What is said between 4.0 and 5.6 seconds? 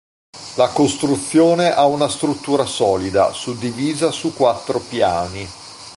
su quattro piani.